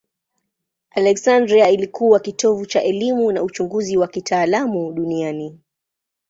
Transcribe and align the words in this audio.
Aleksandria 0.91 1.69
ilikuwa 1.69 2.19
kitovu 2.19 2.65
cha 2.65 2.83
elimu 2.83 3.31
na 3.31 3.43
uchunguzi 3.43 3.97
wa 3.97 4.07
kitaalamu 4.07 4.91
duniani. 4.93 5.59